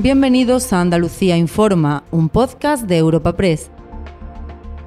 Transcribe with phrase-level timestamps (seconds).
[0.00, 3.68] Bienvenidos a Andalucía Informa, un podcast de Europa Press.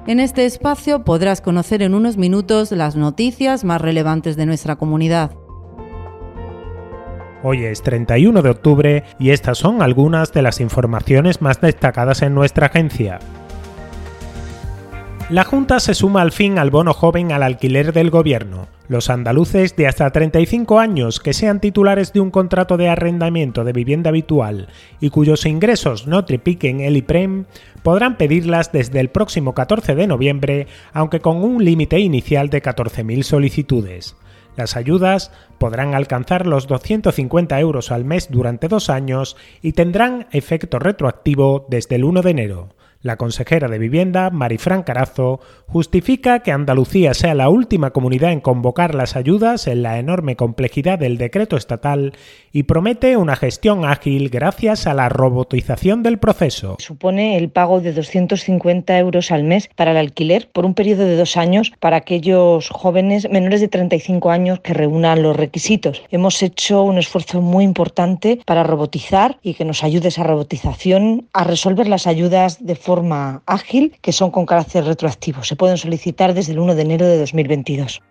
[0.06, 5.32] En este espacio podrás conocer en unos minutos las noticias más relevantes de nuestra comunidad.
[7.42, 12.34] Hoy es 31 de octubre y estas son algunas de las informaciones más destacadas en
[12.34, 13.18] nuestra agencia.
[15.32, 18.68] La Junta se suma al fin al bono joven al alquiler del gobierno.
[18.86, 23.72] Los andaluces de hasta 35 años que sean titulares de un contrato de arrendamiento de
[23.72, 24.68] vivienda habitual
[25.00, 27.46] y cuyos ingresos no tripiquen el IPREM
[27.82, 33.22] podrán pedirlas desde el próximo 14 de noviembre, aunque con un límite inicial de 14.000
[33.22, 34.16] solicitudes.
[34.58, 40.78] Las ayudas podrán alcanzar los 250 euros al mes durante dos años y tendrán efecto
[40.78, 42.68] retroactivo desde el 1 de enero.
[43.02, 48.94] La consejera de Vivienda, Marifran Carazo, justifica que Andalucía sea la última comunidad en convocar
[48.94, 52.12] las ayudas en la enorme complejidad del decreto estatal
[52.52, 56.76] y promete una gestión ágil gracias a la robotización del proceso.
[56.78, 61.16] Supone el pago de 250 euros al mes para el alquiler por un periodo de
[61.16, 66.02] dos años para aquellos jóvenes menores de 35 años que reúnan los requisitos.
[66.12, 71.42] Hemos hecho un esfuerzo muy importante para robotizar y que nos ayude esa robotización a
[71.42, 75.42] resolver las ayudas de forma forma ágil que son con carácter retroactivo.
[75.42, 78.02] Se pueden solicitar desde el 1 de enero de 2022.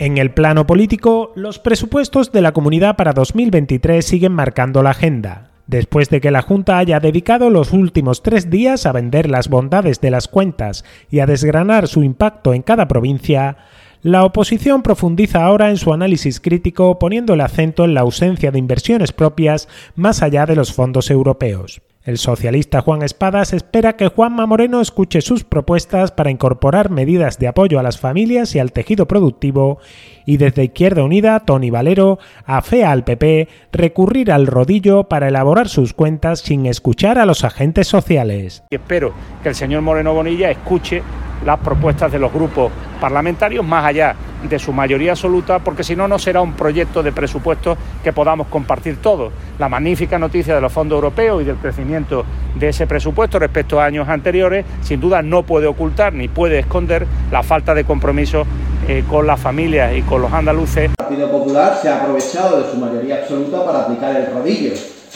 [0.00, 5.50] En el plano político, los presupuestos de la comunidad para 2023 siguen marcando la agenda.
[5.68, 10.00] Después de que la Junta haya dedicado los últimos tres días a vender las bondades
[10.00, 13.56] de las cuentas y a desgranar su impacto en cada provincia,
[14.02, 18.58] la oposición profundiza ahora en su análisis crítico poniendo el acento en la ausencia de
[18.58, 21.82] inversiones propias más allá de los fondos europeos.
[22.04, 27.48] El socialista Juan Espadas espera que Juanma Moreno escuche sus propuestas para incorporar medidas de
[27.48, 29.78] apoyo a las familias y al tejido productivo
[30.24, 35.92] y desde Izquierda Unida, Tony Valero afea al PP recurrir al rodillo para elaborar sus
[35.92, 38.62] cuentas sin escuchar a los agentes sociales.
[38.70, 39.12] Y espero
[39.42, 41.02] que el señor Moreno Bonilla escuche
[41.44, 46.06] las propuestas de los grupos parlamentarios más allá de su mayoría absoluta, porque si no,
[46.06, 49.32] no será un proyecto de presupuesto que podamos compartir todos.
[49.58, 53.84] La magnífica noticia de los fondos europeos y del crecimiento de ese presupuesto respecto a
[53.84, 58.44] años anteriores, sin duda no puede ocultar ni puede esconder la falta de compromiso
[58.86, 60.84] eh, con las familias y con los andaluces.
[60.84, 64.72] El Partido Popular se ha aprovechado de su mayoría absoluta para aplicar el rodillo.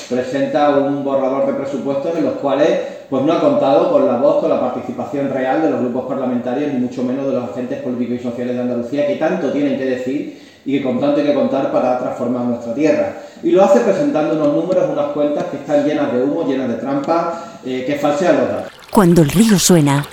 [0.08, 4.40] Presenta un borrador de presupuestos en los cuales pues no ha contado con la voz,
[4.40, 8.20] con la participación real de los grupos parlamentarios, ni mucho menos de los agentes políticos
[8.20, 11.34] y sociales de Andalucía, que tanto tienen que decir y que con tanto hay que
[11.34, 13.16] contar para transformar nuestra tierra.
[13.42, 16.74] Y lo hace presentando unos números, unas cuentas que están llenas de humo, llenas de
[16.76, 17.34] trampas,
[17.66, 18.72] eh, que falsean los datos.
[18.90, 20.06] Cuando el río suena,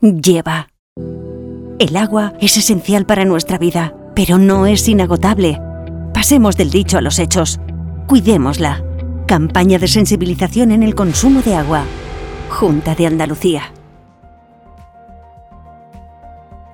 [0.00, 0.70] lleva.
[1.78, 5.60] El agua es esencial para nuestra vida, pero no es inagotable.
[6.12, 7.60] Pasemos del dicho a los hechos.
[8.08, 8.82] Cuidémosla.
[9.32, 11.86] Campaña de sensibilización en el consumo de agua.
[12.50, 13.72] Junta de Andalucía.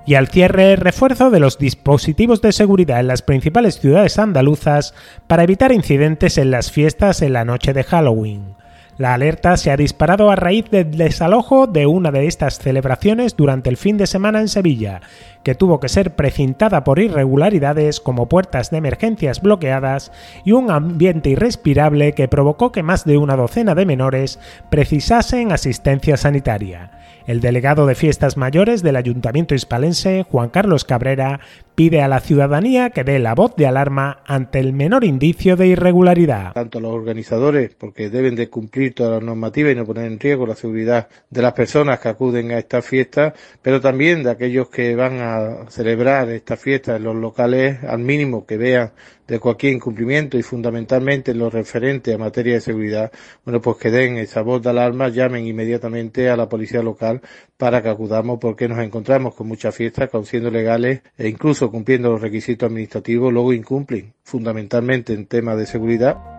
[0.05, 4.93] Y al cierre, refuerzo de los dispositivos de seguridad en las principales ciudades andaluzas
[5.25, 8.57] para evitar incidentes en las fiestas en la noche de Halloween.
[8.97, 13.69] La alerta se ha disparado a raíz del desalojo de una de estas celebraciones durante
[13.69, 14.99] el fin de semana en Sevilla,
[15.43, 20.11] que tuvo que ser precintada por irregularidades como puertas de emergencias bloqueadas
[20.45, 24.39] y un ambiente irrespirable que provocó que más de una docena de menores
[24.69, 26.91] precisasen asistencia sanitaria.
[27.29, 31.41] El delegado de fiestas mayores del Ayuntamiento hispalense, Juan Carlos Cabrera,
[31.75, 35.67] pide a la ciudadanía que dé la voz de alarma ante el menor indicio de
[35.67, 36.53] irregularidad.
[36.53, 40.47] Tanto los organizadores, porque deben de cumplir todas las normativas y no poner en riesgo
[40.47, 44.95] la seguridad de las personas que acuden a estas fiestas, pero también de aquellos que
[44.95, 45.28] van a
[45.69, 48.91] celebrar esta fiesta en los locales, al mínimo que vean
[49.27, 53.11] de cualquier incumplimiento y fundamentalmente en lo referente a materia de seguridad,
[53.45, 57.21] bueno, pues que den esa voz de alarma, llamen inmediatamente a la policía local
[57.57, 62.11] para que acudamos porque nos encontramos con muchas fiestas que siendo legales e incluso cumpliendo
[62.11, 66.38] los requisitos administrativos, luego incumplen, fundamentalmente en temas de seguridad.